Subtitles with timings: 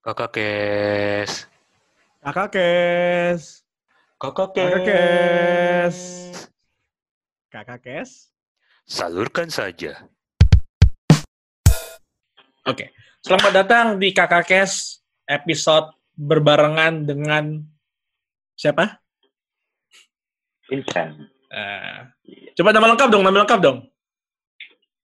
[0.00, 1.44] Kakak Kes.
[2.24, 3.60] Kakak Kes.
[4.16, 5.96] Kakak Kakak Kes.
[7.52, 8.32] Kakak Kes.
[8.88, 10.08] Salurkan saja.
[12.64, 12.96] Oke.
[13.20, 17.60] Selamat datang di Kakak Kes episode berbarengan dengan
[18.56, 19.04] siapa?
[20.72, 21.28] Vincent.
[21.52, 21.98] Eh,
[22.56, 23.84] coba nama lengkap dong, nama lengkap dong.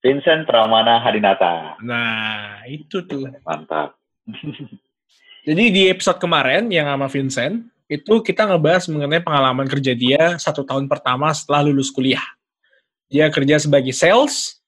[0.01, 1.77] Vincent Pramana Hadinata.
[1.85, 3.29] Nah, itu tuh.
[3.45, 4.01] Mantap.
[5.47, 10.67] Jadi di episode kemarin yang sama Vincent, itu kita ngebahas mengenai pengalaman kerja dia satu
[10.67, 12.23] tahun pertama setelah lulus kuliah.
[13.07, 14.59] Dia kerja sebagai sales,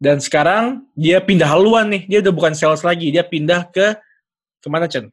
[0.00, 2.08] dan sekarang dia pindah haluan nih.
[2.08, 4.00] Dia udah bukan sales lagi, dia pindah ke
[4.64, 5.12] ke mana, Chen?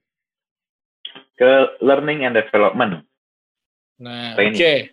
[1.35, 3.04] Ke Learning and Development.
[3.99, 4.40] Nah, oke.
[4.40, 4.91] Training.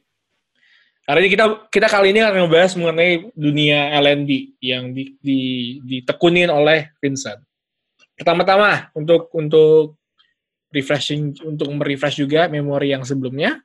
[1.10, 1.44] Hari ini kita
[1.74, 5.40] kita kali ini akan ngebahas mengenai dunia L&D yang di, di,
[5.82, 7.42] ditekunin oleh Vincent.
[8.20, 9.96] Pertama-tama untuk untuk
[10.68, 13.64] refreshing untuk merefresh juga memori yang sebelumnya.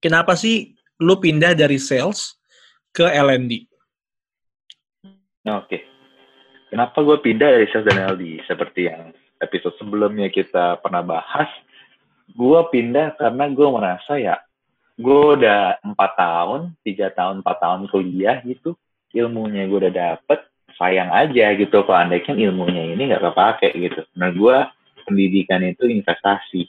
[0.00, 0.72] Kenapa sih
[1.04, 2.40] lu pindah dari sales
[2.88, 3.68] ke L&D?
[5.44, 5.84] Nah, Oke.
[6.72, 8.40] Kenapa gue pindah dari sales dan LD?
[8.48, 9.12] Seperti yang
[9.44, 11.50] episode sebelumnya kita pernah bahas,
[12.32, 14.40] gue pindah karena gue merasa ya,
[14.96, 18.72] gue udah empat tahun, tiga tahun, empat tahun kuliah gitu,
[19.12, 20.40] ilmunya gue udah dapet,
[20.82, 24.02] sayang aja gitu kalau andai kan ilmunya ini nggak kepake gitu.
[24.18, 24.56] Nah gue
[25.06, 26.66] pendidikan itu investasi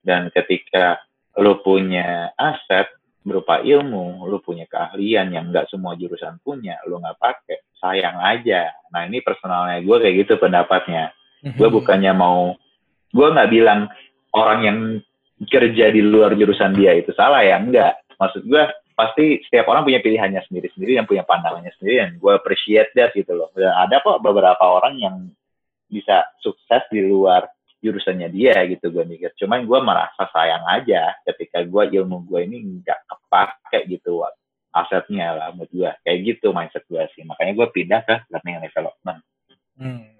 [0.00, 1.04] dan ketika
[1.36, 2.88] lo punya aset
[3.20, 8.72] berupa ilmu, lo punya keahlian yang nggak semua jurusan punya, lo nggak pakai, sayang aja.
[8.88, 11.12] Nah ini personalnya gue kayak gitu pendapatnya.
[11.44, 12.56] Gue bukannya mau,
[13.12, 13.92] gue nggak bilang
[14.32, 14.78] orang yang
[15.44, 18.00] kerja di luar jurusan dia itu salah ya, enggak.
[18.16, 18.64] Maksud gue
[18.98, 23.30] pasti setiap orang punya pilihannya sendiri-sendiri dan punya pandangannya sendiri dan gue appreciate that gitu
[23.30, 23.46] loh.
[23.54, 25.30] Dan ada kok beberapa orang yang
[25.86, 27.46] bisa sukses di luar
[27.78, 29.30] jurusannya dia gitu gue mikir.
[29.38, 34.26] Cuman gue merasa sayang aja ketika gue ilmu gue ini nggak kepake gitu
[34.74, 35.90] asetnya lah menurut gue.
[36.02, 37.22] Kayak gitu mindset gue sih.
[37.22, 39.18] Makanya gue pindah ke learning and development.
[39.78, 40.10] Hmm.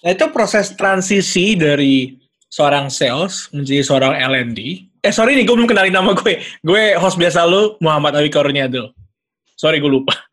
[0.00, 2.16] Nah, itu proses transisi dari
[2.50, 4.90] seorang sales menjadi seorang L&D.
[5.00, 6.42] Eh, sorry nih, gue belum kenalin nama gue.
[6.60, 8.90] Gue host biasa lu, Muhammad Awi Kurniadul.
[9.54, 10.12] Sorry, gue lupa.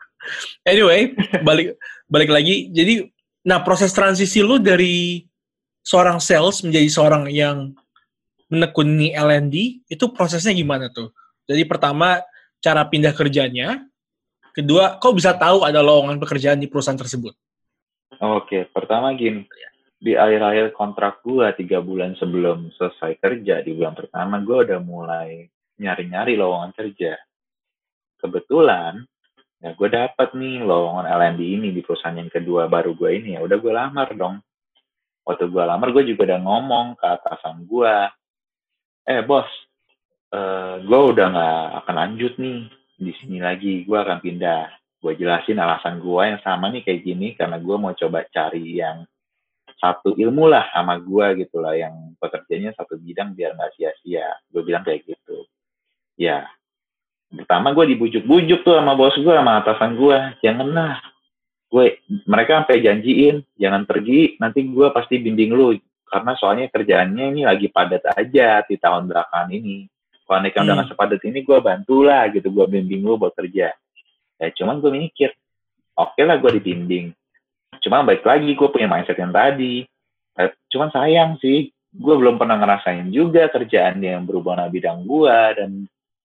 [0.68, 1.16] Anyway,
[1.48, 1.80] balik
[2.12, 2.68] balik lagi.
[2.76, 3.08] Jadi,
[3.48, 5.24] nah proses transisi lu dari
[5.80, 7.72] seorang sales menjadi seorang yang
[8.52, 11.16] menekuni L&D, itu prosesnya gimana tuh?
[11.48, 12.20] Jadi pertama,
[12.60, 13.88] cara pindah kerjanya.
[14.52, 17.32] Kedua, kok bisa tahu ada lowongan pekerjaan di perusahaan tersebut?
[18.20, 19.48] Oke, pertama gini,
[19.98, 25.50] di akhir-akhir kontrak gua tiga bulan sebelum selesai kerja di bulan pertama gua udah mulai
[25.78, 27.18] nyari-nyari lowongan kerja.
[28.18, 29.02] Kebetulan
[29.58, 33.42] ya gue dapat nih lowongan L&D ini di perusahaan yang kedua baru gue ini ya
[33.46, 34.42] udah gue lamar dong.
[35.26, 38.10] Waktu gue lamar gue juga udah ngomong ke atasan gua,
[39.06, 39.50] eh bos,
[40.34, 42.60] eh gue udah nggak akan lanjut nih
[42.98, 47.38] di sini lagi, gue akan pindah gue jelasin alasan gue yang sama nih kayak gini
[47.38, 49.06] karena gue mau coba cari yang
[49.78, 54.34] satu ilmu lah sama gue gitu lah yang pekerjaannya satu bidang biar nggak sia-sia.
[54.50, 55.46] Gue bilang kayak gitu.
[56.18, 56.50] Ya
[57.28, 60.98] pertama gue dibujuk-bujuk tuh sama bos gue sama atasan gue jangan lah.
[61.70, 65.78] Gue mereka sampai janjiin jangan pergi nanti gue pasti bimbing lu.
[66.08, 69.86] Karena soalnya kerjaannya ini lagi padat aja di tahun belakangan ini.
[70.26, 70.78] Kalau mereka udah Hmm.
[70.82, 73.78] nggak sepadat ini gue bantulah gitu gue bimbing lu buat kerja.
[74.42, 75.30] Ya cuman gue mikir
[75.94, 77.14] oke lah gue dibimbing
[77.82, 79.86] cuman baik lagi gue punya mindset yang tadi.
[80.38, 85.38] Eh, cuman sayang sih gue belum pernah ngerasain juga kerjaan yang berhubungan sama bidang gue
[85.58, 85.72] dan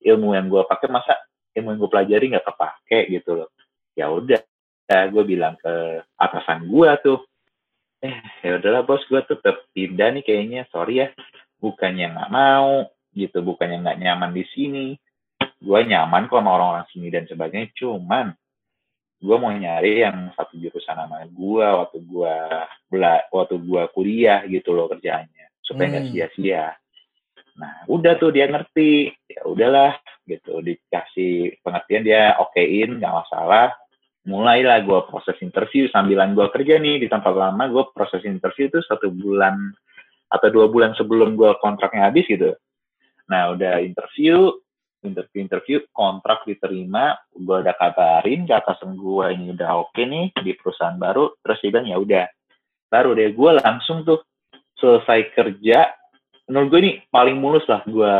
[0.04, 1.16] ilmu yang gue pakai masa
[1.56, 3.50] ilmu yang gue pelajari nggak kepake gitu loh.
[3.96, 4.40] Ya udah
[4.92, 7.24] gue bilang ke atasan gue tuh
[8.02, 11.08] eh ya udahlah bos gue tetap pindah nih kayaknya sorry ya
[11.62, 14.86] bukannya nggak mau gitu bukannya nggak nyaman di sini.
[15.62, 18.34] Gue nyaman kok sama orang-orang sini dan sebagainya cuman
[19.22, 22.34] gue mau nyari yang satu jurusan sama gue waktu gue
[22.90, 26.12] bela waktu gue kuliah gitu loh kerjaannya supaya nggak Hmm.
[26.12, 26.74] sia-sia.
[27.54, 29.94] Nah udah tuh dia ngerti ya udahlah
[30.26, 33.70] gitu dikasih pengertian dia okein nggak masalah.
[34.26, 38.82] Mulailah gue proses interview sambilan gue kerja nih di tempat lama gue proses interview itu
[38.82, 39.54] satu bulan
[40.34, 42.54] atau dua bulan sebelum gue kontraknya habis gitu.
[43.30, 44.50] Nah udah interview
[45.04, 50.52] interview interview kontrak diterima gue udah kabarin ke atasan gue ini udah oke nih di
[50.54, 52.24] perusahaan baru terus dia bilang ya udah
[52.88, 54.22] baru deh gue langsung tuh
[54.78, 55.90] selesai kerja
[56.50, 58.14] menurut gue ini paling mulus lah gue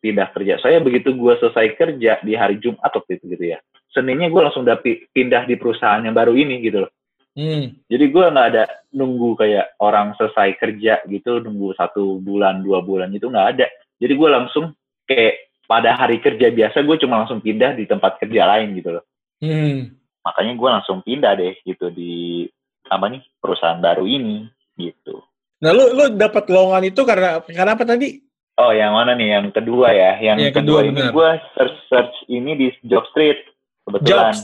[0.00, 3.60] pindah kerja saya begitu gue selesai kerja di hari Jumat waktu itu gitu ya
[3.90, 6.92] Seninnya gue langsung udah pi- pindah di perusahaan yang baru ini gitu loh
[7.30, 7.78] Hmm.
[7.86, 13.14] Jadi gue nggak ada nunggu kayak orang selesai kerja gitu, nunggu satu bulan, dua bulan
[13.14, 13.66] itu nggak ada.
[14.02, 14.74] Jadi gue langsung
[15.06, 19.04] kayak pada hari kerja biasa gue cuma langsung pindah di tempat kerja lain gitu loh.
[19.38, 19.94] Hmm.
[20.26, 22.42] Makanya gue langsung pindah deh gitu di
[22.90, 25.22] apa nih perusahaan baru ini gitu.
[25.62, 28.18] Nah, lu lu dapat lowongan itu karena karena apa tadi?
[28.58, 29.38] Oh, yang mana nih?
[29.38, 30.18] Yang kedua ya.
[30.18, 33.38] Yang Yang kedua, kedua, ini gue search search ini di Job Street.
[33.86, 34.34] Kebetulan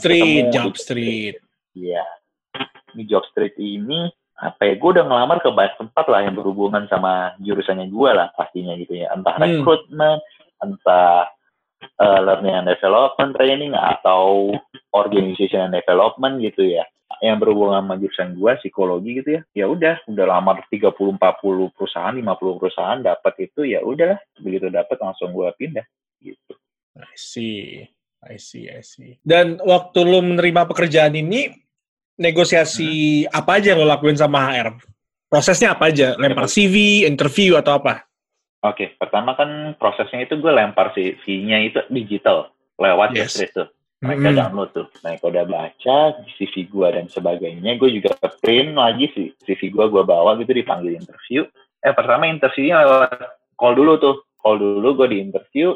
[0.54, 1.36] Job Street.
[1.74, 2.06] Iya.
[2.94, 4.08] Di Job Street ini
[4.38, 4.78] apa ya?
[4.78, 8.94] Gue udah ngelamar ke banyak tempat lah yang berhubungan sama jurusannya gue lah pastinya gitu
[8.96, 9.12] ya.
[9.12, 9.44] Entah Hmm.
[9.44, 10.22] rekrutmen,
[10.62, 11.28] entah
[12.00, 14.52] uh, learning and development training atau
[14.92, 16.84] organization and development gitu ya.
[17.22, 19.42] Yang berhubungan sama jurusan gue psikologi gitu ya.
[19.54, 21.18] Ya udah, udah lamar 30 40
[21.72, 24.20] perusahaan, 50 perusahaan dapat itu ya udahlah.
[24.42, 25.86] Begitu dapat langsung gue pindah
[26.20, 26.52] gitu.
[26.96, 27.86] I see.
[28.26, 29.20] I see, I see.
[29.22, 31.52] Dan waktu lu menerima pekerjaan ini,
[32.18, 34.74] negosiasi apa aja yang lo lakuin sama HR?
[35.30, 36.16] Prosesnya apa aja?
[36.16, 38.05] Lempar CV, interview, atau apa?
[38.66, 42.50] Oke, pertama kan prosesnya itu gue lempar CV-nya itu digital
[42.82, 43.38] lewat Yes.
[43.38, 43.68] Street tuh.
[44.02, 44.38] Mereka Mm-mm.
[44.38, 44.86] download tuh.
[45.00, 45.96] Mereka udah baca
[46.36, 47.80] CV gue dan sebagainya.
[47.80, 51.48] Gue juga print lagi sih CV gue gue bawa gitu dipanggil interview.
[51.80, 53.10] Eh pertama interviewnya lewat
[53.56, 54.16] call dulu tuh.
[54.36, 55.72] Call dulu gue di interview.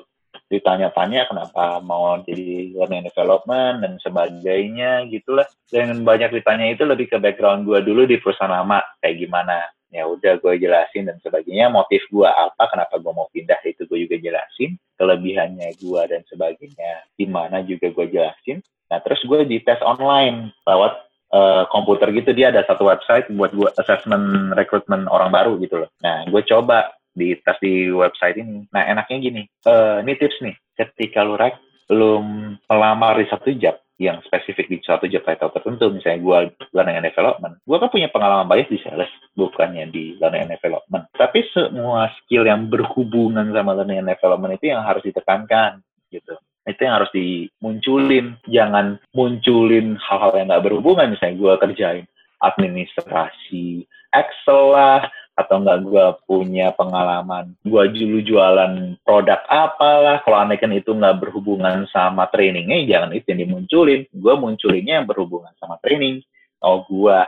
[0.50, 5.46] Ditanya-tanya kenapa mau jadi learning development dan sebagainya gitulah.
[5.70, 9.64] Dan banyak ditanya itu lebih ke background gue dulu di perusahaan lama kayak gimana.
[9.90, 11.68] Ya udah gue jelasin dan sebagainya.
[11.70, 14.78] Motif gue apa, kenapa gue mau pindah itu gue juga jelasin.
[14.96, 18.62] Kelebihannya gue dan sebagainya di mana juga gue jelasin.
[18.90, 20.92] Nah terus gue dites online lewat
[21.34, 22.30] eh, komputer gitu.
[22.34, 25.90] Dia ada satu website buat gue assessment rekrutmen orang baru gitu loh.
[26.02, 28.66] Nah gue coba di tes di website ini.
[28.70, 29.42] Nah enaknya gini.
[29.46, 30.54] Eh, ini tips nih.
[30.78, 31.58] Ketika lu rek
[31.90, 32.22] lu
[32.70, 35.92] melamar di satu job yang spesifik di satu job title tertentu.
[35.92, 36.38] Misalnya gue
[36.72, 37.54] learning and development.
[37.68, 41.04] Gue kan punya pengalaman banyak di sales bukannya di learning and development.
[41.12, 46.32] Tapi semua skill yang berhubungan sama learning and development itu yang harus ditekankan gitu.
[46.64, 48.40] Itu yang harus dimunculin.
[48.48, 51.12] Jangan munculin hal-hal yang nggak berhubungan.
[51.12, 52.06] Misalnya gue kerjain
[52.40, 55.06] administrasi Excel lah
[55.40, 57.56] atau enggak gue punya pengalaman?
[57.64, 60.20] Gue dulu jualan produk apalah?
[60.20, 64.00] Kalau aneh kan itu nggak berhubungan sama trainingnya jangan itu yang dimunculin.
[64.12, 66.20] Gue munculinnya yang berhubungan sama training.
[66.60, 67.18] Oh gue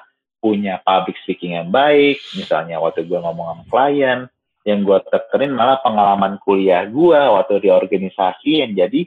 [0.43, 4.19] punya public speaking yang baik misalnya waktu gue ngomong sama klien
[4.67, 9.06] yang gue tekenin malah pengalaman kuliah gue waktu di organisasi yang jadi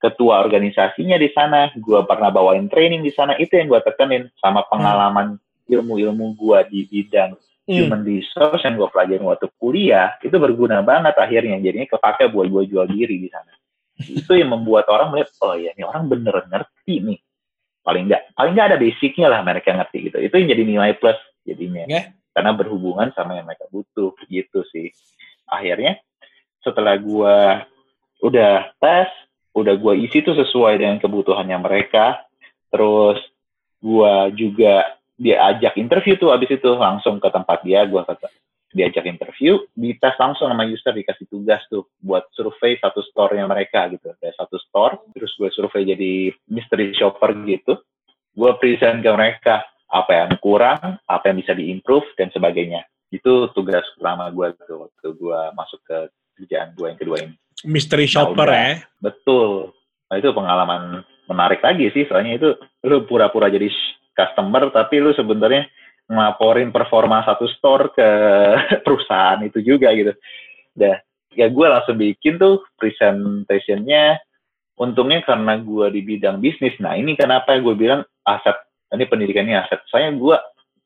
[0.00, 1.68] ketua organisasinya di sana.
[1.76, 5.36] Gue pernah bawain training di sana itu yang gue tekenin sama pengalaman
[5.68, 7.36] ilmu-ilmu gue di bidang
[7.68, 7.86] Hmm.
[7.86, 11.60] human resource yang gue pelajarin waktu kuliah itu berguna banget akhirnya.
[11.60, 13.52] Jadinya kepake buat gue jual diri di sana.
[14.00, 17.18] Itu yang membuat orang melihat oh ya ini orang bener ngerti nih.
[17.84, 20.18] Paling nggak paling nggak ada basicnya lah mereka ngerti gitu.
[20.18, 21.84] Itu yang jadi nilai plus jadinya.
[21.86, 22.00] Oke.
[22.30, 24.94] karena berhubungan sama yang mereka butuh gitu sih.
[25.50, 25.98] Akhirnya
[26.62, 27.36] setelah gue
[28.22, 29.10] udah tes
[29.50, 32.22] udah gue isi tuh sesuai dengan kebutuhannya mereka.
[32.70, 33.18] Terus
[33.82, 38.32] gue juga diajak interview tuh abis itu langsung ke tempat dia gue kata
[38.72, 44.08] diajak interview dites langsung sama user dikasih tugas tuh buat survei satu store-nya mereka gitu
[44.08, 47.76] ada satu store terus gue survei jadi mystery shopper gitu
[48.32, 53.84] gue present ke mereka apa yang kurang apa yang bisa diimprove dan sebagainya itu tugas
[53.98, 55.98] pertama gue tuh waktu gue masuk ke
[56.40, 58.56] kerjaan gue yang kedua ini Mystery shopper udah.
[58.56, 58.72] ya.
[59.00, 59.76] Betul.
[60.08, 62.48] Nah, itu pengalaman menarik lagi sih, soalnya itu
[62.88, 63.68] lu pura-pura jadi
[64.20, 65.64] customer, tapi lu sebenarnya
[66.10, 68.08] ngelaporin performa satu store ke
[68.84, 70.12] perusahaan itu juga gitu.
[70.76, 71.00] Dah,
[71.32, 74.20] ya gue langsung bikin tuh presentationnya.
[74.80, 76.72] Untungnya karena gue di bidang bisnis.
[76.80, 78.56] Nah ini kenapa gue bilang aset,
[78.96, 79.80] ini pendidikannya aset.
[79.92, 80.36] Soalnya gue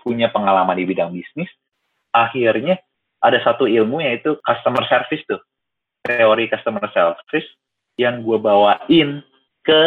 [0.02, 1.46] punya pengalaman di bidang bisnis.
[2.10, 2.78] Akhirnya
[3.22, 5.40] ada satu ilmu yaitu customer service tuh
[6.04, 7.48] teori customer service
[7.96, 9.24] yang gue bawain
[9.64, 9.80] ke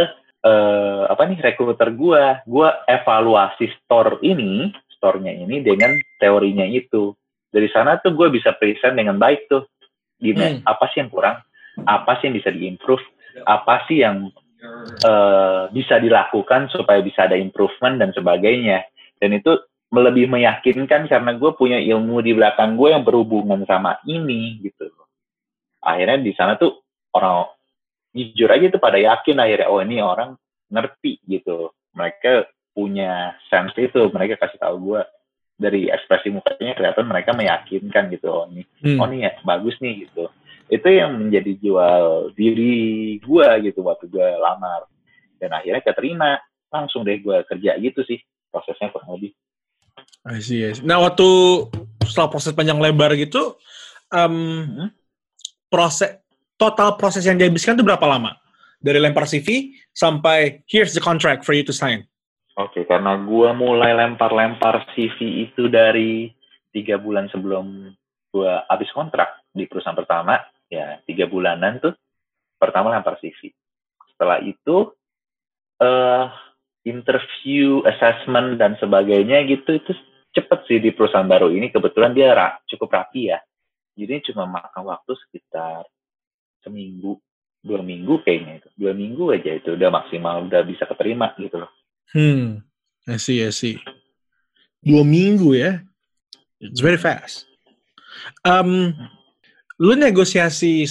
[0.45, 7.13] eh, apa nih rekruter gue gue evaluasi store ini store-nya ini dengan teorinya itu.
[7.47, 9.63] Dari sana tuh gue bisa present dengan baik tuh.
[10.17, 10.25] Hmm.
[10.25, 11.37] gini apa sih yang kurang?
[11.85, 13.05] Apa sih yang bisa diimprove?
[13.45, 14.33] Apa sih yang
[15.05, 18.81] eh, bisa dilakukan supaya bisa ada improvement dan sebagainya.
[19.21, 19.53] Dan itu
[19.93, 24.89] lebih meyakinkan karena gue punya ilmu di belakang gue yang berhubungan sama ini gitu.
[25.79, 26.83] Akhirnya di sana tuh
[27.15, 27.47] orang
[28.11, 30.35] jujur aja tuh pada yakin akhirnya oh ini orang
[30.67, 35.01] ngerti gitu mereka punya sense itu mereka kasih tahu gue
[35.57, 39.01] dari ekspresi mukanya kelihatan mereka meyakinkan gitu oh ini Hmm.
[39.01, 40.29] oh nih ya bagus nih gitu
[40.67, 44.85] itu yang menjadi jual diri gue gitu waktu gue lamar
[45.41, 46.37] dan akhirnya keterima
[46.69, 48.19] langsung deh gue kerja gitu sih
[48.51, 49.33] prosesnya kurang lebih
[50.27, 50.83] I see, I see.
[50.83, 51.23] Nah, waktu
[52.03, 53.55] setelah proses panjang lebar gitu,
[54.11, 54.35] um,
[54.67, 54.89] Hmm?
[55.71, 56.19] proses
[56.57, 58.35] total proses yang dihabiskan itu berapa lama?
[58.77, 62.05] Dari lempar CV sampai here's the contract for you to sign.
[62.57, 66.33] Oke, karena gua mulai lempar-lempar CV itu dari
[66.73, 67.93] tiga bulan sebelum
[68.33, 71.93] gua habis kontrak di perusahaan pertama, ya tiga bulanan tuh
[72.57, 73.53] pertama lempar CV.
[74.13, 74.93] Setelah itu
[75.77, 76.25] eh
[76.87, 79.91] interview, assessment dan sebagainya gitu itu
[80.31, 81.67] cepet sih di perusahaan baru ini.
[81.69, 83.43] Kebetulan dia ra- cukup rapi ya.
[83.97, 85.83] Jadi cuma makan waktu sekitar
[86.61, 87.19] seminggu,
[87.61, 88.69] dua minggu kayaknya itu.
[88.77, 91.71] Dua minggu aja itu udah maksimal, udah bisa keterima gitu loh.
[92.15, 92.63] Hmm,
[93.07, 93.77] I see, I see.
[94.81, 95.83] Dua minggu ya.
[96.57, 97.45] It's very fast.
[98.41, 98.95] Um,
[99.77, 100.87] lu negosiasi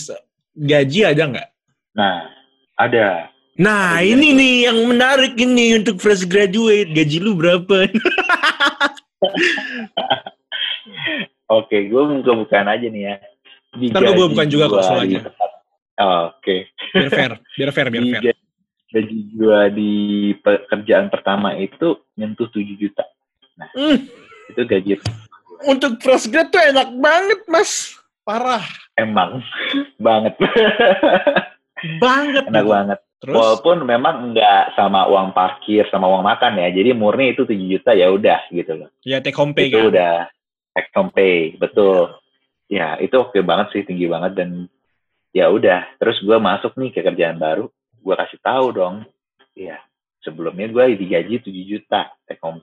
[0.54, 1.48] gaji ada nggak?
[1.96, 2.30] Nah,
[2.78, 3.32] ada.
[3.56, 6.92] Nah, Ada ini nih yang menarik ini untuk fresh graduate.
[6.92, 7.88] Gaji lu berapa?
[11.46, 13.16] Oke, gue buka-bukaan aja nih ya.
[13.76, 15.04] Di Ntar gua gaji buka-bukaan juga kok gua
[15.96, 16.68] Oh, Oke.
[16.92, 18.22] biar fair, biar fair, biar Di fair.
[18.86, 19.92] gaji, gue di
[20.38, 23.04] pekerjaan pertama itu nyentuh 7 juta.
[23.72, 24.04] Hmm,
[24.46, 25.00] Itu gaji
[25.64, 27.96] untuk fresh grad tuh enak banget, Mas.
[28.22, 28.60] Parah.
[28.94, 29.40] emang
[30.06, 30.36] banget.
[31.96, 32.44] Banget.
[32.46, 32.72] Enak gitu.
[32.72, 32.98] banget.
[33.16, 33.32] Terus?
[33.34, 36.68] Walaupun memang nggak sama uang parkir, sama uang makan ya.
[36.68, 38.88] Jadi murni itu 7 juta ya udah gitu loh.
[39.00, 39.88] Ya take home pay itu kan?
[39.88, 40.14] udah
[40.76, 42.12] take home pay betul
[42.68, 44.68] ya itu oke banget sih tinggi banget dan
[45.36, 47.68] ya udah terus gue masuk nih ke kerjaan baru
[48.06, 49.02] gue kasih tahu dong.
[49.58, 49.82] Ya
[50.22, 52.14] sebelumnya gue digaji 7 juta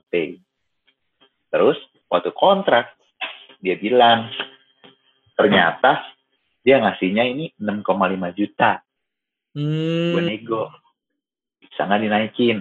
[0.08, 0.40] pay.
[1.52, 1.78] Terus
[2.08, 2.96] waktu kontrak
[3.60, 4.32] dia bilang
[5.36, 6.00] ternyata
[6.64, 8.80] dia ngasihnya ini 6,5 juta.
[9.54, 10.72] Gue Hmm, nego.
[11.60, 12.58] Bisa nggak dinaikin?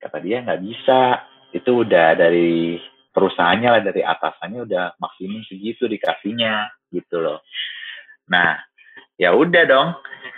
[0.00, 1.22] Kata dia nggak bisa.
[1.54, 2.80] Itu udah dari
[3.14, 7.46] perusahaannya lah dari atasannya udah maksimum segitu dikasihnya gitu loh.
[8.26, 8.73] Nah
[9.18, 9.88] ya udah dong.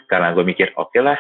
[0.07, 1.19] Karena gue mikir oke lah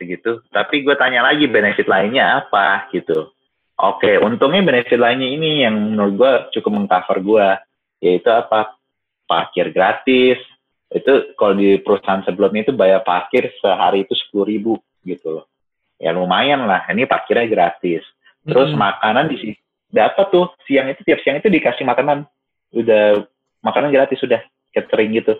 [0.00, 0.40] segitu.
[0.48, 2.88] Tapi gue tanya lagi benefit lainnya apa?
[2.88, 3.28] Gitu.
[3.76, 7.46] Oke untungnya benefit lainnya ini yang menurut gue cukup mengcover gue
[8.02, 8.76] yaitu apa?
[9.28, 10.40] Parkir gratis.
[10.92, 14.72] Itu kalau di perusahaan sebelumnya itu bayar parkir sehari itu sepuluh ribu
[15.04, 15.46] gitu loh.
[15.96, 18.04] Ya lumayan lah ini parkirnya gratis.
[18.42, 18.80] Terus mm-mm.
[18.80, 19.54] makanan di sini
[19.92, 22.24] dapat tuh siang itu tiap siang itu dikasih makanan.
[22.72, 23.24] Udah
[23.60, 24.40] makanan gratis sudah
[24.72, 25.36] catering gitu.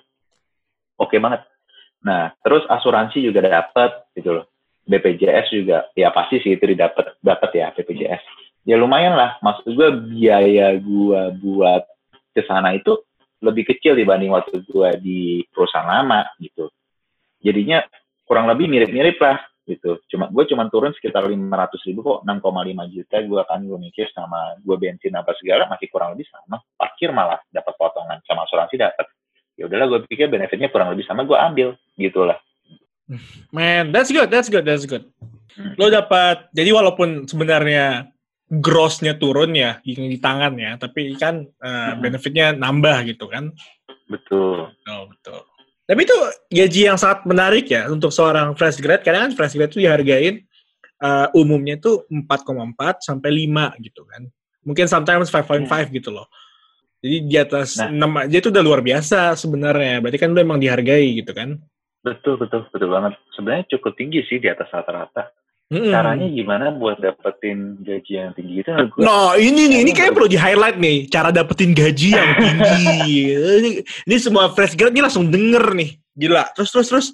[1.00, 1.42] Oke banget
[2.02, 4.46] nah terus asuransi juga dapat gitu loh.
[4.82, 8.22] BPJS juga ya pasti sih itu didapat dapat ya BPJS
[8.66, 11.86] ya lumayan lah maksud gue biaya gua buat
[12.34, 12.98] ke sana itu
[13.42, 16.70] lebih kecil dibanding waktu gua di perusahaan lama gitu.
[17.42, 17.82] Jadinya
[18.22, 19.98] kurang lebih mirip-mirip lah gitu.
[20.10, 24.58] Cuma gue cuma turun sekitar 500 ribu kok 6,5 juta gue kan gue mikir sama
[24.62, 26.62] gue bensin apa segala masih kurang lebih sama.
[26.78, 29.06] Parkir malah dapat potongan sama asuransi dapat
[29.62, 32.42] ya udahlah gue pikir benefitnya kurang lebih sama gue ambil gitulah
[33.52, 35.04] Man, that's good, that's good, that's good.
[35.76, 38.08] Lo dapat, jadi walaupun sebenarnya
[38.48, 42.00] grossnya turun ya di, di tangan ya, tapi kan Mhm.
[42.00, 43.52] benefitnya nambah gitu kan.
[44.08, 45.44] betul Oh, betul.
[45.84, 46.16] Tapi itu
[46.48, 49.04] gaji yang sangat menarik ya untuk seorang fresh grad.
[49.04, 50.40] Karena kan fresh grad itu dihargain
[51.02, 54.22] eh, umumnya tuh 4,4 sampai 5 gitu kan.
[54.62, 56.30] Mungkin sometimes 5.5 gitu loh.
[57.02, 57.90] Jadi di atas Nah.
[57.90, 59.98] 6 aja itu udah luar biasa sebenarnya.
[59.98, 61.58] Berarti kan lu emang dihargai gitu kan.
[62.00, 65.30] betul betul betul banget sebenarnya cukup tinggi sih di atas rata-rata
[65.70, 65.94] Mm-mm.
[65.94, 70.26] caranya gimana buat dapetin gaji yang tinggi itu gue Nah ini nih, ini kayak perlu
[70.26, 72.84] di highlight nih, cara dapetin gaji yang tinggi.
[73.30, 76.44] ini, ini semua fresh grad ini langsung denger nih, gila.
[76.52, 77.06] Terus terus terus.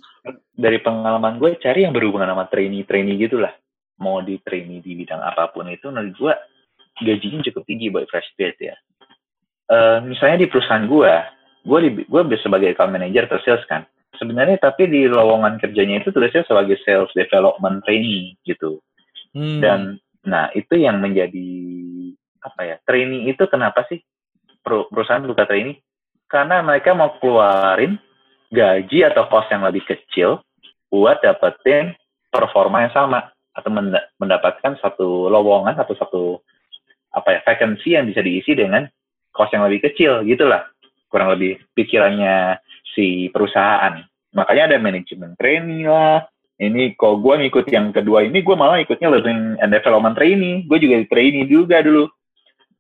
[0.57, 3.53] dari pengalaman gue cari yang berhubungan sama trainee-trainee gitu lah.
[4.01, 6.35] Mau di trainee di bidang apa pun itu menurut gue
[7.05, 8.75] gajinya cukup tinggi buat fresh grad ya.
[9.69, 11.13] Eh, misalnya di perusahaan gue,
[11.69, 13.85] gue gue sebagai account manager atau sales kan.
[14.17, 18.81] Sebenarnya tapi di lowongan kerjanya itu tulisnya sebagai sales development trainee gitu.
[19.37, 19.61] Hmm.
[19.61, 19.81] Dan
[20.25, 21.49] nah itu yang menjadi
[22.41, 24.01] apa ya trainee itu kenapa sih
[24.65, 25.85] per- perusahaan buka trainee?
[26.33, 28.01] Karena mereka mau keluarin
[28.49, 30.41] gaji atau cost yang lebih kecil
[30.89, 31.93] buat dapetin
[32.33, 36.23] performa yang sama atau menda- mendapatkan satu lowongan atau satu
[37.13, 38.89] apa ya vacancy yang bisa diisi dengan
[39.33, 40.67] cost yang lebih kecil gitulah
[41.09, 42.61] kurang lebih pikirannya
[42.93, 44.05] si perusahaan.
[44.37, 46.25] Makanya ada manajemen trainee lah.
[46.59, 50.67] Ini kalau gue ngikut yang kedua ini gue malah ikutnya learning and development trainee.
[50.67, 52.11] Gue juga trainee juga dulu.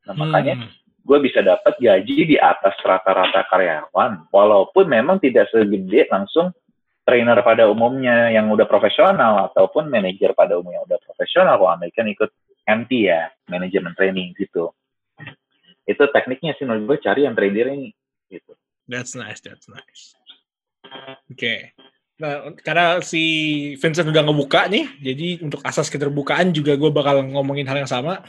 [0.05, 0.69] Nah makanya Hmm.
[1.09, 6.53] gue bisa dapat gaji di atas rata-rata karyawan walaupun memang tidak segede langsung
[7.09, 11.57] trainer pada umumnya yang udah profesional ataupun manajer pada umumnya yang udah profesional.
[11.57, 12.31] Kalau Amerika ikut
[12.69, 14.69] MT ya manajemen training gitu
[15.89, 17.91] itu tekniknya sih menurut gue cari yang trader ini
[18.29, 18.53] gitu
[18.89, 20.17] That's nice, that's nice.
[21.29, 21.77] Oke.
[22.19, 23.23] Nah, karena si
[23.77, 28.25] Vincent udah ngebuka nih, jadi untuk asas keterbukaan juga gue bakal ngomongin hal yang sama.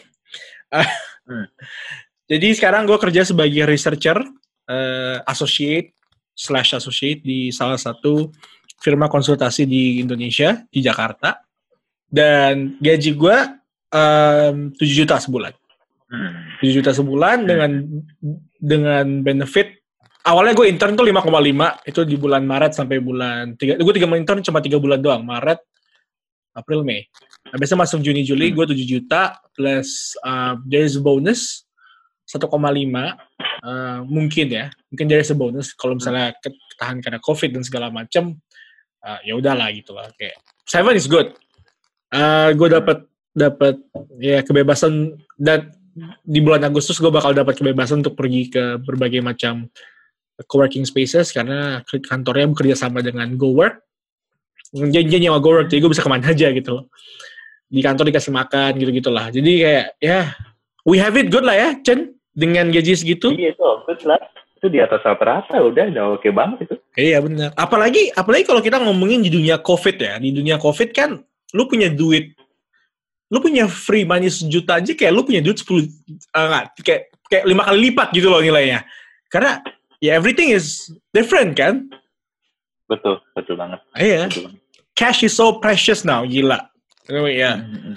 [1.25, 1.48] Hmm.
[2.30, 4.22] Jadi sekarang gue kerja sebagai researcher,
[4.70, 5.98] eh, associate
[6.38, 8.30] slash associate di salah satu
[8.78, 11.42] firma konsultasi di Indonesia di Jakarta,
[12.06, 13.38] dan gaji gue
[13.89, 15.58] em, 7 juta sebulan.
[16.10, 16.58] Hmm.
[16.58, 17.86] 7 juta sebulan dengan
[18.58, 19.78] dengan benefit
[20.25, 24.42] awalnya gue intern tuh 5,5 itu di bulan Maret sampai bulan tiga gue tiga intern
[24.42, 25.62] cuma tiga bulan doang Maret
[26.58, 27.06] April Mei.
[27.54, 31.70] Nah, biasanya masuk Juni Juli gue 7 juta plus uh, there's a bonus
[32.25, 37.94] 1,5 uh, mungkin ya mungkin there's a bonus kalau misalnya ketahan karena covid dan segala
[37.94, 38.34] macam
[39.06, 41.38] uh, ya udahlah gitu lah kayak seven is good.
[42.10, 43.78] Uh, gue dapat dapat
[44.18, 45.70] ya kebebasan dan
[46.24, 49.68] di bulan Agustus gue bakal dapat kebebasan untuk pergi ke berbagai macam
[50.48, 53.84] coworking spaces karena kantornya bekerja sama dengan GoWork.
[54.75, 56.86] Janjian nyewa GoWork, jadi gue bisa ke mana aja gitu loh.
[57.70, 59.29] Di kantor dikasih makan gitu-gitu lah.
[59.29, 60.34] Jadi kayak, ya,
[60.86, 62.15] we have it good lah ya, Chen.
[62.29, 63.36] Dengan gaji segitu.
[63.36, 64.22] iya itu good lah
[64.60, 67.50] itu di atas rata-rata udah udah oke banget itu Iya benar.
[67.56, 70.20] Apalagi apalagi kalau kita ngomongin di dunia COVID ya.
[70.20, 71.20] Di dunia COVID kan
[71.56, 72.36] lu punya duit
[73.30, 75.86] lu punya free money sejuta aja kayak lu punya duit 10 eh,
[76.34, 78.82] enggak, kayak kayak lima kali lipat gitu loh nilainya.
[79.30, 79.62] Karena
[80.02, 81.86] ya everything is different kan?
[82.90, 84.26] betul betul banget Iya.
[84.34, 84.62] betul banget.
[84.98, 86.60] Cash is so precious now, gila.
[87.08, 87.56] Anyway, ya.
[87.62, 87.96] Hmm, hmm,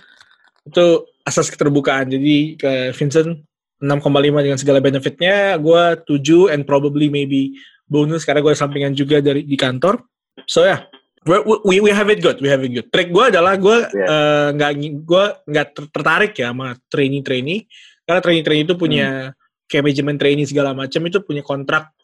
[0.71, 2.07] Itu asas keterbukaan.
[2.07, 3.43] Jadi ke Vincent
[3.83, 7.59] 6,5 dengan segala benefitnya, gue 7 and probably maybe
[7.91, 9.99] bonus karena gue sampingan juga dari di kantor.
[10.47, 10.81] So ya, yeah,
[11.25, 12.88] we, we have it good, we have it good.
[12.91, 14.50] Trik gue adalah gue Yeah.
[14.55, 14.73] nggak
[15.07, 17.61] gue nggak ter- tertarik ya sama trainee trainee
[18.02, 19.31] karena trainee trainee itu punya
[19.71, 21.94] kayak manajemen trainee segala macam itu punya kontrak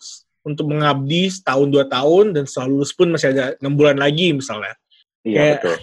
[0.47, 4.73] untuk mengabdi setahun dua tahun dan setelah lulus pun masih ada enam bulan lagi misalnya.
[5.27, 5.77] Iya Kayak- betul.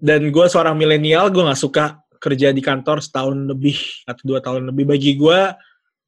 [0.00, 1.84] dan gue seorang milenial gue nggak suka
[2.16, 3.76] kerja di kantor setahun lebih
[4.08, 4.84] atau dua tahun lebih.
[4.88, 5.40] Bagi gue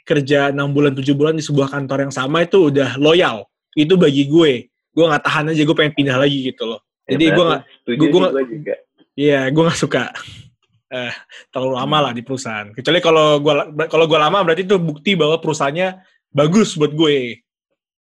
[0.03, 3.45] kerja enam bulan tujuh bulan di sebuah kantor yang sama itu udah loyal.
[3.77, 7.25] Itu bagi gue gue nggak tahan aja gue pengen pindah lagi gitu loh Ya, Jadi
[7.27, 8.75] nggak- gua- sih gua- gua juga
[9.13, 10.03] Iya, gue nggak suka
[10.95, 11.13] eh,
[11.49, 12.71] terlalu lama lah di perusahaan.
[12.71, 13.53] Kecuali kalau gue
[13.87, 15.89] kalau gue lama berarti itu bukti bahwa perusahaannya
[16.31, 17.43] bagus buat gue.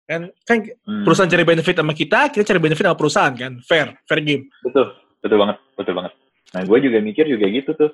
[0.03, 1.01] Kan kan Hmm.
[1.01, 4.47] perusahaan cari benefit sama kita, kita cari benefit sama perusahaan kan, fair, fair game.
[4.61, 6.13] betul betul banget betul banget
[6.53, 7.91] nah gue juga mikir juga gitu tuh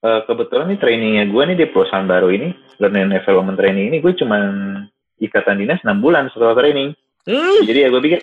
[0.00, 3.98] Eh, kebetulan nih trainingnya gue nih di perusahaan baru ini learning and development training ini
[3.98, 4.42] gue cuman
[5.18, 6.96] ikatan dinas 6 bulan setelah training
[7.28, 8.20] Hmm, jadi ya gue pikir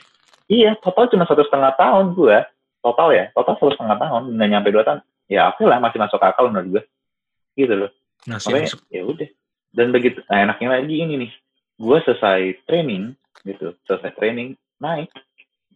[0.50, 2.38] iya total cuma satu setengah tahun gue
[2.82, 6.20] total ya total satu setengah tahun nggak nyampe dua tahun ya oke lah masih masuk
[6.24, 6.84] akal menurut gue
[7.58, 7.92] gitu loh
[8.26, 8.80] masih makanya masuk.
[8.90, 9.30] ya udah
[9.76, 11.32] dan begitu nah enaknya lagi ini nih
[11.78, 13.14] gue selesai training
[13.46, 15.10] gitu selesai training naik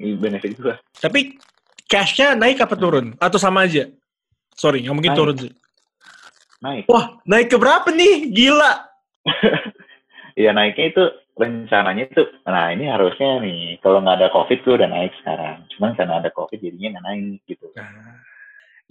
[0.02, 1.38] ini benefit gue Tapi
[1.92, 3.14] cashnya naik apa turun?
[3.20, 3.92] Atau sama aja?
[4.56, 5.20] Sorry, nggak mungkin Naik.
[5.20, 5.54] turun sih.
[6.62, 8.30] naik Wah, naik ke berapa nih?
[8.32, 8.74] Gila.
[10.42, 14.88] ya naiknya itu rencananya itu nah ini harusnya nih kalau nggak ada covid tuh udah
[14.88, 17.68] naik sekarang cuman karena ada covid jadinya nggak naik gitu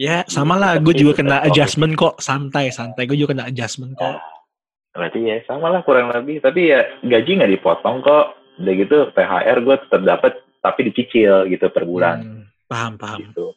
[0.00, 0.80] Ya, sama lah.
[0.80, 2.24] Gue juga kena adjustment kok.
[2.24, 3.04] Santai, santai.
[3.04, 4.16] Gue juga kena adjustment kok.
[4.16, 4.24] Ya,
[4.96, 9.58] berarti ya sama lah kurang lebih tapi ya gaji nggak dipotong kok udah gitu THR
[9.60, 13.22] gue tetap dapat tapi dicicil gitu per bulan Hmm, paham, paham.
[13.22, 13.52] gitu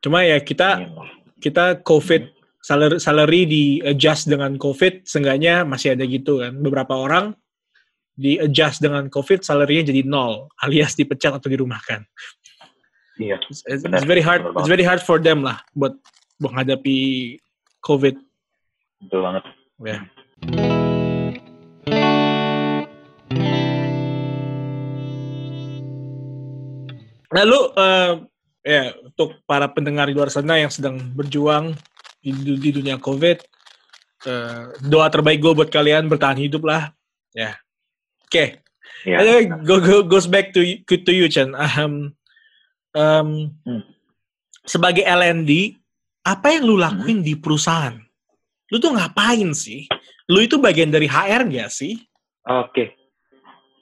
[0.00, 1.02] Cuma ya kita Iya.
[1.42, 2.22] kita COVID
[2.62, 6.56] salary, salary di adjust dengan COVID, seenggaknya masih ada gitu kan.
[6.56, 7.34] Beberapa orang
[8.12, 12.04] di adjust dengan COVID, salary-nya jadi nol, alias dipecat atau dirumahkan.
[13.20, 15.96] iya It's, it's Benar, very hard, benar it's very hard for them lah buat
[16.40, 17.38] menghadapi
[17.84, 18.16] COVID.
[19.02, 19.44] betul banget
[19.82, 19.98] Ya.
[27.32, 28.12] Nah, lu eh,
[28.62, 31.74] ya untuk para pendengar di luar sana yang sedang berjuang
[32.22, 33.38] di, di dunia COVID,
[34.28, 36.92] eh, doa terbaik gue buat kalian bertahan hidup lah.
[37.34, 37.56] Ya.
[38.32, 38.64] Oke.
[39.04, 41.52] ya Anyway, go, go, goes back to you- to you, Chan.
[41.52, 42.16] Um,
[42.96, 43.84] um, Hmm.
[44.64, 45.76] Sebagai LND,
[46.24, 47.98] apa yang lu lakuin di perusahaan?
[48.72, 49.84] Lu tuh ngapain sih?
[50.32, 51.98] Lu itu bagian dari HR gak sih?
[52.48, 52.96] Oke.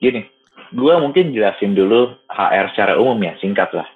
[0.03, 0.27] Gini,
[0.75, 3.87] gue mungkin jelasin dulu HR secara umum ya, singkat lah.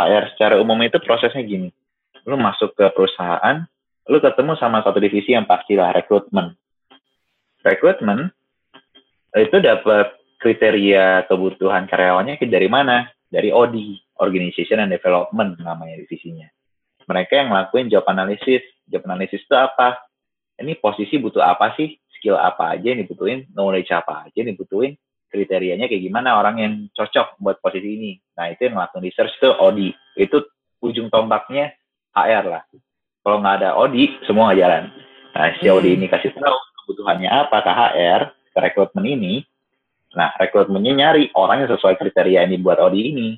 [0.00, 1.68] HR secara umum itu prosesnya gini.
[2.24, 3.66] Lu masuk ke perusahaan,
[4.08, 6.56] lu ketemu sama satu divisi yang pastilah rekrutmen.
[7.60, 8.32] Rekrutmen
[9.38, 13.06] itu dapat kriteria kebutuhan karyawannya dari mana?
[13.30, 13.76] Dari OD,
[14.18, 16.50] Organization and Development namanya divisinya.
[17.06, 18.66] Mereka yang ngelakuin job analysis.
[18.90, 20.02] Job analysis itu apa?
[20.58, 21.94] Ini posisi butuh apa sih?
[22.20, 25.00] skill apa aja yang dibutuhin, knowledge apa aja yang dibutuhin,
[25.32, 28.12] kriterianya kayak gimana orang yang cocok buat posisi ini.
[28.36, 29.88] Nah itu yang ngelakuin research itu ODI.
[30.20, 30.44] Itu
[30.84, 31.72] ujung tombaknya
[32.12, 32.62] HR lah.
[33.24, 34.84] Kalau nggak ada ODI, semua nggak jalan.
[35.32, 35.76] Nah si Hmm.
[35.80, 38.22] ODI ini kasih tahu kebutuhannya apa ke HR,
[38.54, 39.44] rekrutmen ini.
[40.16, 43.28] Nah rekrutmennya nyari orang yang sesuai kriteria ini buat ODI ini.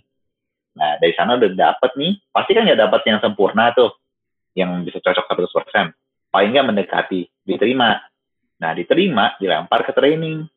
[0.79, 3.93] Nah dari sana udah dapet nih, pasti kan nggak dapet yang sempurna tuh,
[4.57, 5.93] yang bisa cocok 100%.
[6.33, 8.01] Paling nggak mendekati, diterima.
[8.61, 10.49] Nah diterima, dilempar ke training.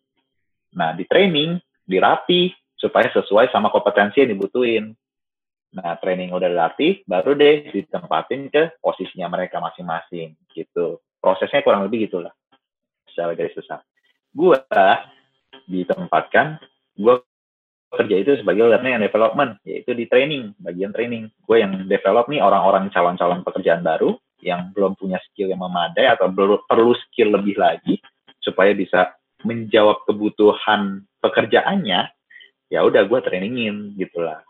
[0.75, 1.55] Nah, di training,
[1.87, 4.91] dirapi supaya sesuai sama kompetensi yang dibutuhin.
[5.75, 10.99] Nah, training udah dilatih, baru deh ditempatin ke posisinya mereka masing-masing gitu.
[11.19, 12.31] Prosesnya kurang lebih gitulah.
[13.07, 13.83] Secara garis besar.
[14.35, 14.59] Gua
[15.65, 16.59] ditempatkan,
[16.99, 17.23] gua
[17.95, 21.31] kerja itu sebagai learning and development, yaitu di training, bagian training.
[21.47, 26.27] Gue yang develop nih orang-orang calon-calon pekerjaan baru yang belum punya skill yang memadai atau
[26.27, 28.03] perlu, skill lebih lagi
[28.43, 29.15] supaya bisa
[29.47, 32.11] menjawab kebutuhan pekerjaannya,
[32.67, 34.43] ya udah gue trainingin gitulah.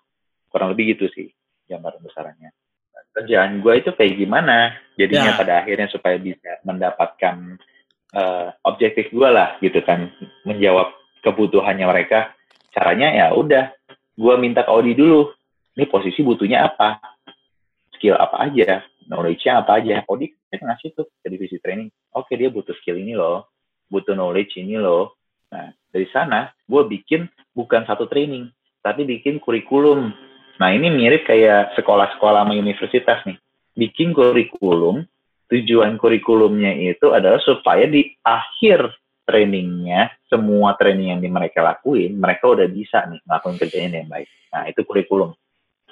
[0.50, 1.30] Kurang lebih gitu sih
[1.69, 2.50] gambaran besarannya.
[3.15, 5.39] Kerjaan gue itu kayak gimana jadinya Ya.
[5.39, 7.56] pada akhirnya supaya bisa mendapatkan
[8.15, 10.10] eh, objektif gue lah gitu kan,
[10.47, 12.32] menjawab kebutuhannya mereka.
[12.71, 13.71] Caranya ya udah,
[14.15, 15.32] gue minta ke Audi dulu.
[15.75, 17.04] Ini posisi butuhnya apa?
[17.99, 18.84] Skill apa aja?
[19.12, 20.08] Knowledge-nya apa aja?
[20.08, 21.91] Audi kan ngasih tuh ke divisi training.
[22.15, 23.51] Oke, dia butuh skill ini loh
[23.89, 25.17] butuh knowledge ini loh.
[25.54, 28.49] Nah, dari sana gue bikin bukan satu training,
[28.82, 30.12] tapi bikin kurikulum.
[30.56, 33.38] Nah, ini mirip kayak sekolah-sekolah sama universitas nih.
[33.75, 35.04] Bikin kurikulum,
[35.51, 38.89] tujuan kurikulumnya itu adalah supaya di akhir
[39.25, 44.29] trainingnya, semua training yang di mereka lakuin, mereka udah bisa nih ngelakuin kerjanya yang baik.
[44.53, 45.34] Nah, itu kurikulum.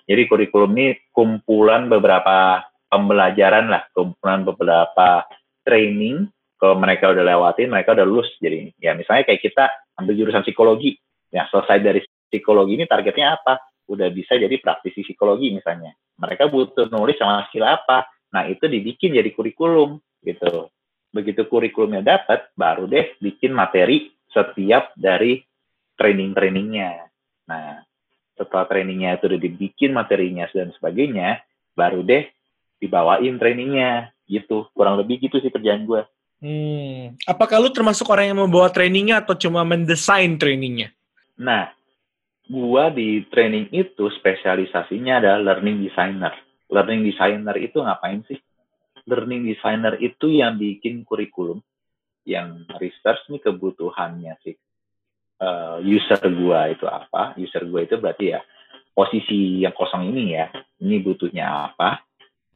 [0.05, 2.61] Jadi kurikulum ini kumpulan beberapa
[2.91, 5.25] pembelajaran lah, kumpulan beberapa
[5.65, 6.29] training
[6.61, 8.29] kalau mereka udah lewatin, mereka udah lulus.
[8.39, 9.67] Jadi ya misalnya kayak kita
[9.99, 10.95] ambil jurusan psikologi,
[11.33, 13.59] ya selesai dari psikologi ini targetnya apa?
[13.89, 15.91] Udah bisa jadi praktisi psikologi misalnya.
[16.15, 18.07] Mereka butuh nulis sama skill apa?
[18.33, 20.73] Nah itu dibikin jadi kurikulum gitu.
[21.13, 25.45] Begitu kurikulumnya dapat, baru deh bikin materi setiap dari
[25.95, 26.91] training-trainingnya.
[27.45, 27.85] Nah
[28.33, 31.45] setelah trainingnya itu udah dibikin materinya dan sebagainya,
[31.77, 32.25] baru deh
[32.81, 34.65] dibawain trainingnya gitu.
[34.73, 36.01] Kurang lebih gitu sih kerjaan gue.
[36.43, 37.15] Hmm.
[37.23, 40.91] Apakah lu termasuk orang yang membawa trainingnya atau cuma mendesain trainingnya?
[41.39, 41.71] Nah,
[42.51, 46.35] gua di training itu spesialisasinya adalah learning designer.
[46.73, 48.41] Learning designer itu ngapain sih?
[49.05, 51.61] Learning designer itu yang bikin kurikulum,
[52.25, 54.57] yang research nih kebutuhannya sih.
[55.37, 57.37] Eh, user gua itu apa?
[57.37, 58.41] User gua itu berarti ya
[58.93, 60.49] posisi yang kosong ini ya.
[60.81, 62.01] Ini butuhnya apa?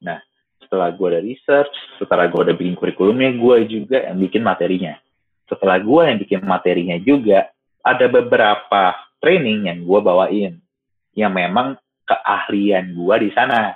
[0.05, 0.21] Nah,
[0.61, 4.93] setelah gue ada research, setelah gue udah bikin kurikulumnya, gue juga yang bikin materinya.
[5.49, 7.49] Setelah gue yang bikin materinya juga,
[7.81, 10.53] ada beberapa training yang gue bawain,
[11.17, 13.73] yang memang keahlian gue di sana.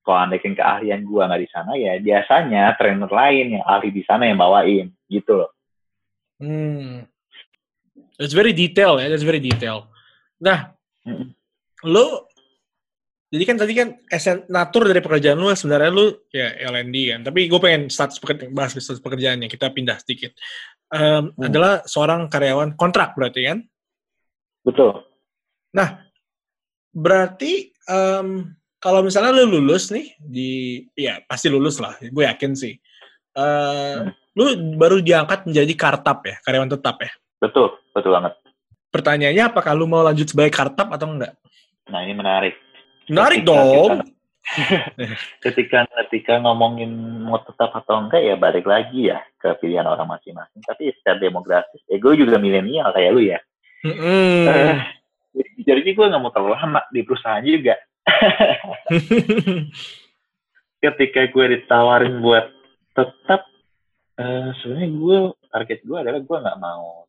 [0.00, 4.24] Kalau andaikan keahlian gue nggak di sana, ya biasanya trainer lain yang ahli di sana
[4.26, 5.50] yang bawain, gitu loh.
[6.40, 7.04] Hmm.
[8.16, 9.92] It's very detail ya, that's very detail.
[10.40, 10.72] Nah,
[11.04, 11.36] Mm-mm.
[11.84, 12.06] lu
[13.30, 17.20] jadi kan tadi kan esen natur dari pekerjaan lu sebenarnya lu ya L&D kan.
[17.22, 19.46] Tapi gue pengen status pekerjaan, bahas status pekerjaannya.
[19.46, 20.34] Kita pindah sedikit.
[20.90, 21.46] Em, Hmm.
[21.46, 23.62] Adalah seorang karyawan kontrak berarti kan?
[24.66, 25.06] Betul.
[26.90, 30.50] Berarti em, kalau misalnya lu lulus nih di
[30.96, 32.74] ya pasti lulus lah, gue yakin sih.
[33.36, 33.96] Eh,
[34.34, 34.44] lu
[34.80, 37.12] baru diangkat menjadi kartap ya, karyawan tetap ya.
[37.38, 38.34] Betul, betul banget.
[38.90, 41.36] Pertanyaannya apakah lu mau lanjut sebagai kartap atau enggak?
[41.92, 42.56] Nah ini menarik.
[43.06, 43.68] Menarik Ketika dong.
[43.70, 44.18] kita-
[45.44, 46.90] ketika ketika ngomongin
[47.22, 50.64] mau tetap atau enggak ya balik lagi ya ke pilihan orang masing-masing.
[50.64, 53.38] Tapi secara demografis, eh gue juga milenial kayak lu ya.
[53.84, 54.48] Mm-mm.
[54.48, 54.76] Eh,
[55.62, 57.76] jadi gue nggak mau terlalu lama di perusahaan juga.
[60.84, 62.48] Ketika gue ditawarin buat
[62.96, 63.44] tetap,
[64.16, 65.18] eh, sebenarnya gue
[65.50, 67.04] target gue adalah gue nggak mau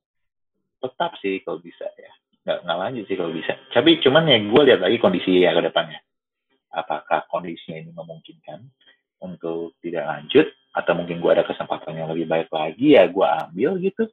[0.82, 2.12] tetap sih kalau bisa ya.
[2.42, 3.54] Nggak nggak lanjut sih kalau bisa.
[3.72, 6.02] Tapi cuman ya gue lihat lagi kondisi ya ke depannya.
[6.72, 8.60] Apakah kondisinya ini memungkinkan
[9.22, 13.78] untuk tidak lanjut atau mungkin gue ada kesempatan yang lebih baik lagi ya gue ambil
[13.80, 14.10] gitu.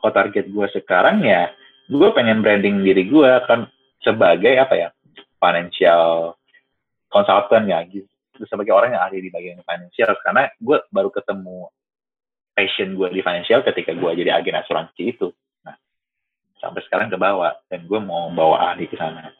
[0.00, 1.50] Kalau target gue sekarang ya
[1.90, 3.66] gue pengen branding diri gue kan
[4.00, 4.88] sebagai apa ya
[5.40, 6.36] financial
[7.08, 8.06] consultant ya gitu.
[8.46, 10.12] Sebagai orang yang ahli di bagian financial.
[10.20, 11.68] Karena gue baru ketemu
[12.54, 15.28] passion gue di financial ketika gue jadi agen asuransi itu.
[15.64, 15.76] Nah
[16.60, 17.56] sampai sekarang ke bawah.
[17.66, 19.32] Dan gue mau bawa ahli ke sana.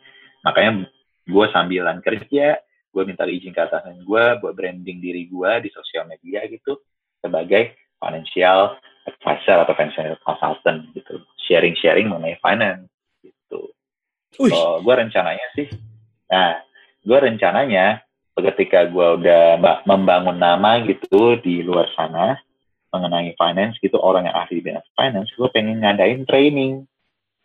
[0.45, 0.89] Makanya
[1.29, 2.59] gue sambilan kerja
[2.91, 6.83] gue minta izin ke atasan gue buat branding diri gue di sosial media gitu
[7.23, 8.75] sebagai financial
[9.07, 11.23] advisor atau financial consultant gitu.
[11.47, 12.90] Sharing-sharing mengenai finance
[14.39, 15.67] Wih, Oh, gue rencananya sih,
[16.31, 16.61] nah,
[17.03, 18.05] gue rencananya
[18.41, 22.41] ketika gue udah ba- membangun nama gitu di luar sana
[22.91, 26.87] mengenai finance gitu orang yang ahli di finance, gue pengen ngadain training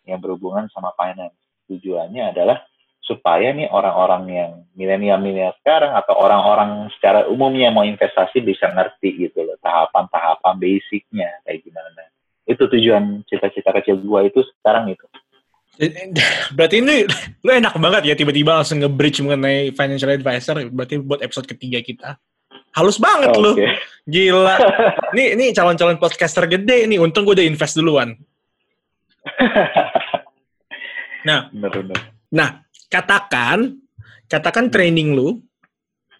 [0.06, 1.36] yang berhubungan sama finance.
[1.66, 2.62] Tujuannya adalah
[3.06, 9.46] supaya nih orang-orang yang milenial-milenial sekarang atau orang-orang secara umumnya mau investasi bisa ngerti gitu
[9.46, 12.10] loh tahapan-tahapan basicnya kayak gimana.
[12.46, 15.06] Itu tujuan cita-cita kecil gue itu sekarang itu.
[16.56, 17.04] berarti ini
[17.44, 20.56] lu enak banget ya tiba-tiba langsung nge-bridge mengenai financial advisor.
[20.72, 22.10] Berarti buat episode ketiga kita.
[22.76, 23.56] Halus banget lu.
[23.56, 23.72] Oke.
[24.04, 24.56] Gila.
[25.16, 27.00] Nih, nih calon-calon podcaster gede nih.
[27.00, 28.12] Untung gue udah invest duluan.
[31.26, 31.98] Nah, Bener-bener.
[32.30, 33.82] Nah, katakan,
[34.30, 35.42] katakan training lu,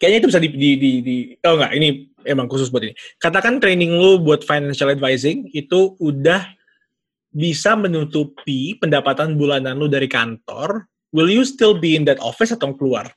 [0.03, 2.95] kayaknya itu bisa di, di, di, di- oh enggak, ini emang khusus buat ini.
[3.23, 6.43] Katakan training lu buat financial advising itu udah
[7.37, 12.73] bisa menutupi pendapatan bulanan lu dari kantor, will you still be in that office atau
[12.73, 13.13] keluar?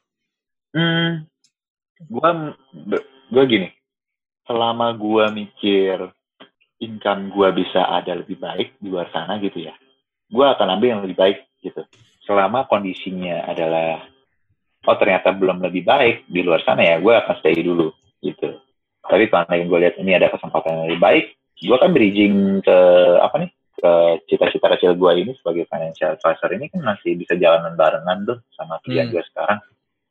[0.76, 1.24] Hmm,
[2.12, 2.52] gua
[3.32, 3.72] gua gini,
[4.44, 6.12] selama gua mikir
[6.84, 9.72] income gua bisa ada lebih baik di luar sana gitu ya,
[10.28, 11.88] gua akan ambil yang lebih baik gitu.
[12.28, 14.04] Selama kondisinya adalah
[14.84, 17.88] oh ternyata belum lebih baik di luar sana ya, gua akan stay dulu
[18.20, 18.60] gitu.
[19.00, 21.26] Tapi kalau nanti gue lihat ini ada kesempatan yang lebih baik,
[21.66, 22.78] gua kan bridging ke
[23.24, 23.52] apa nih
[24.28, 28.78] cita-cita kecil gua ini sebagai financial advisor ini kan masih bisa jalanan barengan tuh sama
[28.84, 29.16] kerjaan Hmm.
[29.16, 29.60] gue sekarang.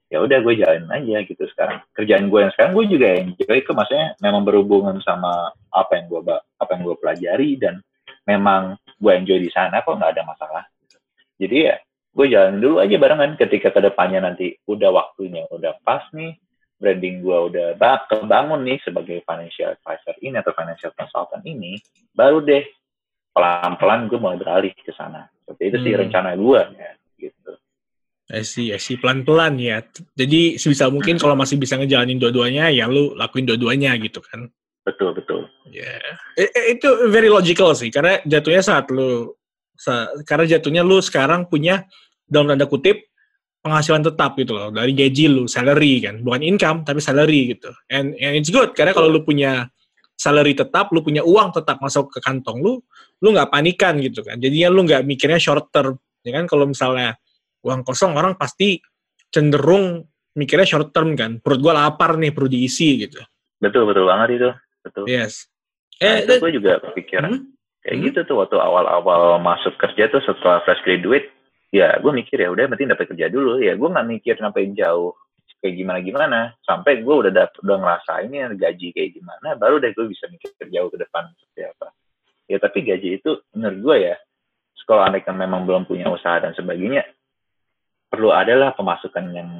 [0.08, 1.84] Ya udah gue jalanin aja gitu sekarang.
[1.92, 6.20] Kerjaan gue yang sekarang gue juga enjoy itu maksudnya memang berhubungan sama apa yang gue
[6.32, 7.84] apa yang gue pelajari dan
[8.24, 10.64] memang gue enjoy di sana kok nggak ada masalah.
[11.36, 11.76] Jadi ya
[12.16, 13.36] gue jalanin dulu aja barengan.
[13.36, 16.40] Ketika ke depannya nanti udah waktunya udah pas nih
[16.78, 21.76] branding gue udah ba- kebangun nih sebagai financial advisor ini atau financial consultant ini
[22.14, 22.64] baru deh
[23.38, 26.00] pelan-pelan gue mulai beralih ke sana seperti itu sih Hmm.
[26.02, 26.90] rencana gue ya
[27.22, 27.52] gitu
[28.28, 29.00] I see, I see.
[29.00, 29.80] Pelan-pelan ya.
[30.12, 34.52] Jadi sebisa mungkin kalau masih bisa ngejalanin dua-duanya, ya lu lakuin dua-duanya gitu kan.
[34.84, 35.96] betul betul Ya,
[36.36, 39.32] eh, itu very logical sih, karena jatuhnya saat lu,
[39.72, 41.88] sa- karena jatuhnya lu sekarang punya
[42.28, 43.00] dalam tanda kutip
[43.64, 47.72] penghasilan tetap gitu loh dari gaji lu, salary kan, bukan income tapi salary gitu.
[47.88, 49.72] And, and it's good karena kalau lu punya
[50.18, 52.82] salary tetap, lu punya uang tetap masuk ke kantong lu,
[53.22, 54.34] lu nggak panikan gitu kan.
[54.42, 55.94] Jadinya lu nggak mikirnya short term,
[56.26, 56.50] ya kan?
[56.50, 57.14] Kalau misalnya
[57.62, 58.82] uang kosong orang pasti
[59.30, 60.02] cenderung
[60.34, 61.38] mikirnya short term kan.
[61.38, 63.22] Perut gua lapar nih, perlu diisi gitu.
[63.58, 64.50] betul betul banget itu
[64.86, 65.50] betul Yes.
[65.98, 67.82] Nah, Eh, itu gue juga kepikiran hmm?
[67.82, 68.04] kayak Hmm.
[68.06, 71.26] gitu tuh waktu awal-awal masuk kerja tuh setelah fresh graduate
[71.74, 75.10] ya gue mikir ya udah penting dapat kerja dulu ya gue nggak mikir sampai jauh
[75.58, 79.90] kayak gimana gimana sampai gue udah dapet, udah ngerasain ya gaji kayak gimana baru deh
[79.90, 81.86] gue bisa mikir jauh ke depan seperti apa.
[82.48, 84.16] Ya tapi gaji itu menurut gue ya
[84.88, 87.04] kalau anak yang memang belum punya usaha dan sebagainya
[88.08, 89.50] perlu adalah pemasukan yang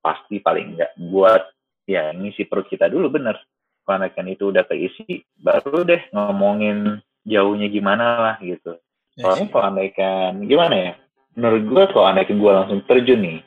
[0.00, 1.44] pasti paling enggak buat
[1.84, 3.36] ya ngisi perut kita dulu bener.
[3.84, 8.80] Kalau anak itu udah keisi baru deh ngomongin jauhnya gimana lah gitu.
[9.14, 10.92] Soalnya kalau andaikan gimana ya?
[11.36, 13.38] Menurut gue kalau andaikan gue langsung terjun nih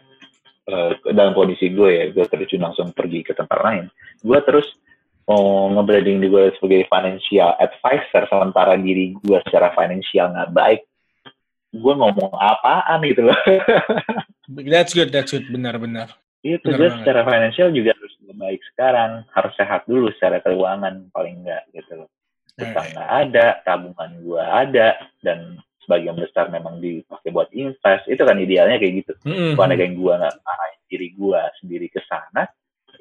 [0.69, 3.85] eh, dalam kondisi gue ya gue terjun langsung pergi ke tempat lain.
[4.21, 4.69] Gue terus
[5.25, 10.81] mau nge-branding di gue sebagai financial advisor sementara diri gue secara financial nggak baik
[11.69, 13.37] gue ngomong apaan gitu loh.
[14.73, 15.45] That's good, that's good.
[15.45, 16.17] Benar-benar.
[16.41, 19.11] itu Bener gue secara financial juga harus baik sekarang.
[19.29, 22.09] Harus sehat dulu secara keuangan paling enggak gitu loh.
[22.57, 28.37] Utang nggak ada tabungan gue ada dan sebagian besar memang dipakai buat invest itu kan
[28.37, 29.57] idealnya kayak gitu Mm-mm.
[29.57, 32.45] kalau ada yang gue nggak arahin diri gue sendiri ke sana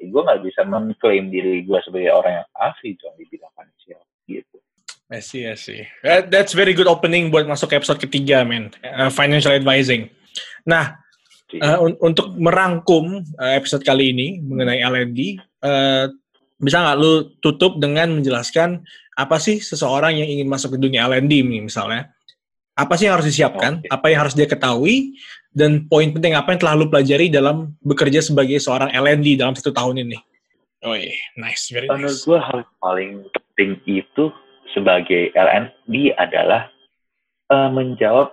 [0.01, 4.57] gue nggak bisa mengklaim diri gue sebagai orang yang asli dong di bidang finansial gitu
[5.09, 5.89] I see, I see.
[6.05, 8.69] That- that's very good opening buat masuk ke episode ketiga, men.
[8.85, 10.05] Uh, financial advising.
[10.69, 11.01] Nah,
[11.57, 16.13] uh, un- untuk merangkum uh, episode kali ini mengenai L&D, uh,
[16.61, 18.85] bisa nggak lu tutup dengan menjelaskan
[19.17, 22.13] apa sih seseorang yang ingin masuk ke dunia L&D misalnya?
[22.79, 23.83] Apa sih yang harus disiapkan?
[23.83, 23.91] Oke.
[23.91, 25.19] Apa yang harus dia ketahui?
[25.51, 29.75] Dan poin penting apa yang telah lu pelajari dalam bekerja sebagai seorang L&D dalam satu
[29.75, 30.17] tahun ini?
[30.79, 30.95] Oh
[31.35, 32.23] nice, very menurut nice.
[32.23, 34.31] gue hal paling penting itu
[34.71, 36.71] sebagai LND adalah
[37.51, 38.31] eh, menjawab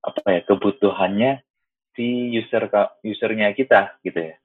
[0.00, 1.44] apa ya kebutuhannya
[1.92, 2.70] si user
[3.04, 4.36] usernya kita gitu ya.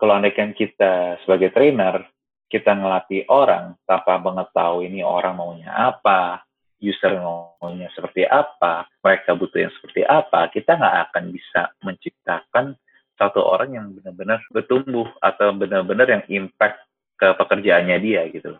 [0.00, 2.08] Kalau andaikan kita sebagai trainer
[2.48, 6.46] kita ngelatih orang tanpa mengetahui ini orang maunya apa,
[6.84, 12.76] user maunya seperti apa, mereka butuh yang seperti apa, kita nggak akan bisa menciptakan
[13.16, 16.82] satu orang yang benar-benar bertumbuh atau benar-benar yang impact
[17.16, 18.58] ke pekerjaannya dia gitu.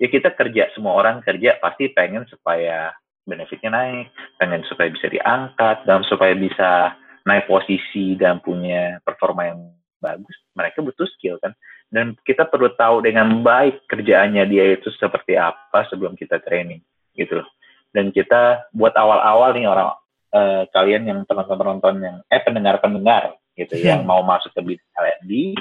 [0.00, 2.90] ya kita kerja semua orang kerja pasti pengen supaya
[3.22, 9.70] benefitnya naik, pengen supaya bisa diangkat dan supaya bisa naik posisi dan punya performa yang
[10.02, 11.54] bagus, mereka butuh skill kan.
[11.92, 16.82] Dan kita perlu tahu dengan baik kerjaannya dia itu seperti apa sebelum kita training
[17.14, 17.48] gitu loh.
[17.92, 19.92] Dan kita buat awal-awal nih orang
[20.32, 23.96] uh, kalian yang penonton-penonton yang eh pendengar-pendengar gitu yeah.
[23.96, 25.60] yang mau masuk ke bisnis LND,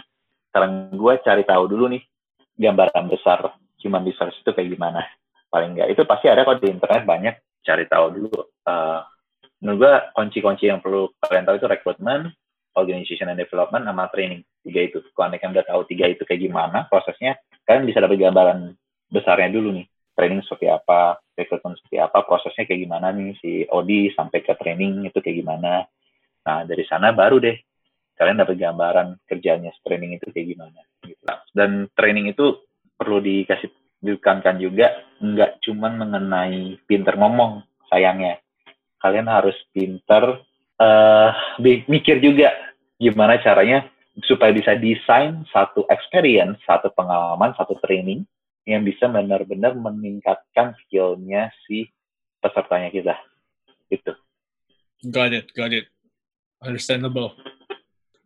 [0.52, 2.04] sekarang gue cari tahu dulu nih
[2.56, 3.52] gambaran besar
[3.84, 5.04] human resource itu kayak gimana.
[5.52, 7.36] Paling enggak itu pasti ada kok di internet banyak
[7.68, 8.40] cari tahu dulu.
[8.64, 9.04] Uh,
[9.60, 12.32] menurut gue kunci-kunci yang perlu kalian tahu itu rekrutmen,
[12.80, 14.42] organization and development, sama training.
[14.64, 15.04] Tiga itu.
[15.12, 17.36] Kalau kalian udah tahu tiga itu kayak gimana prosesnya,
[17.68, 18.72] kalian bisa dapat gambaran
[19.12, 19.86] besarnya dulu nih.
[20.12, 25.08] Training seperti apa, rekrutmen seperti apa, prosesnya kayak gimana nih si Odi sampai ke training
[25.08, 25.88] itu kayak gimana.
[26.46, 27.58] Nah dari sana baru deh
[28.20, 30.82] kalian dapat gambaran kerjanya training itu kayak gimana.
[31.02, 31.24] Gitu.
[31.56, 32.60] Dan training itu
[32.94, 33.72] perlu dikasih
[34.02, 38.42] ditekankan juga nggak cuma mengenai pinter ngomong sayangnya
[38.98, 40.42] kalian harus pinter
[40.82, 41.30] uh,
[41.62, 42.50] mikir juga
[42.98, 43.86] gimana caranya
[44.26, 48.26] supaya bisa desain satu experience satu pengalaman satu training
[48.66, 51.90] yang bisa benar-benar meningkatkan skillnya si
[52.42, 53.16] pesertanya kita.
[53.90, 54.14] Itu
[55.10, 55.90] got it got it.
[56.62, 57.34] Understandable.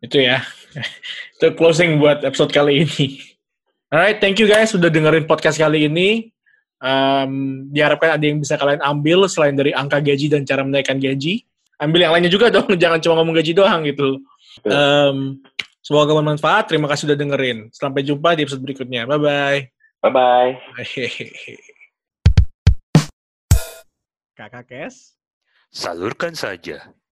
[0.04, 0.44] Itu ya.
[1.40, 3.06] Itu closing buat episode kali ini.
[3.92, 6.32] Alright thank you guys sudah dengerin podcast kali ini.
[6.76, 11.40] Um, diharapkan ada yang bisa kalian ambil selain dari angka gaji dan cara menaikkan gaji.
[11.80, 14.20] Ambil yang lainnya juga dong jangan cuma ngomong gaji doang gitu.
[14.68, 15.40] Um,
[15.80, 16.68] semoga bermanfaat.
[16.68, 17.72] Terima kasih sudah dengerin.
[17.72, 19.08] Sampai jumpa di episode berikutnya.
[19.08, 19.75] Bye
[20.06, 21.58] bye bye bye
[24.38, 25.18] kakak kes?
[25.74, 26.94] Salurkan saja